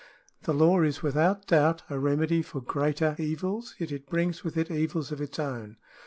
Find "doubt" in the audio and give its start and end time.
1.45-1.83